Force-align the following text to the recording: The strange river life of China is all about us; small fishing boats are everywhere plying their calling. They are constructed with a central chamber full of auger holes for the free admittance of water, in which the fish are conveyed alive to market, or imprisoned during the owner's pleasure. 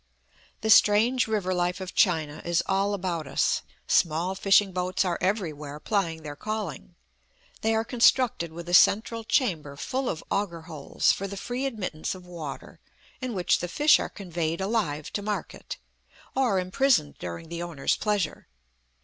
The 0.61 0.71
strange 0.71 1.27
river 1.27 1.53
life 1.53 1.79
of 1.79 1.93
China 1.93 2.41
is 2.43 2.63
all 2.65 2.95
about 2.95 3.27
us; 3.27 3.61
small 3.85 4.33
fishing 4.33 4.71
boats 4.71 5.05
are 5.05 5.19
everywhere 5.21 5.79
plying 5.79 6.23
their 6.23 6.35
calling. 6.35 6.95
They 7.61 7.75
are 7.75 7.83
constructed 7.83 8.51
with 8.51 8.67
a 8.67 8.73
central 8.73 9.23
chamber 9.23 9.75
full 9.75 10.09
of 10.09 10.23
auger 10.31 10.61
holes 10.61 11.11
for 11.11 11.27
the 11.27 11.37
free 11.37 11.67
admittance 11.67 12.15
of 12.15 12.25
water, 12.25 12.79
in 13.21 13.35
which 13.35 13.59
the 13.59 13.67
fish 13.67 13.99
are 13.99 14.09
conveyed 14.09 14.59
alive 14.59 15.13
to 15.13 15.21
market, 15.21 15.77
or 16.35 16.57
imprisoned 16.57 17.19
during 17.19 17.49
the 17.49 17.61
owner's 17.61 17.95
pleasure. 17.95 18.47